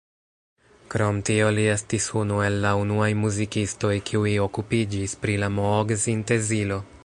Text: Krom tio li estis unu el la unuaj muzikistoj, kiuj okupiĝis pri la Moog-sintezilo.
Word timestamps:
Krom 0.93 1.17
tio 1.29 1.49
li 1.57 1.65
estis 1.73 2.07
unu 2.21 2.39
el 2.47 2.57
la 2.63 2.71
unuaj 2.85 3.09
muzikistoj, 3.25 3.93
kiuj 4.11 4.35
okupiĝis 4.49 5.17
pri 5.27 5.41
la 5.45 5.55
Moog-sintezilo. 5.61 6.85